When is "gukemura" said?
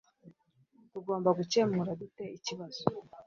1.37-1.91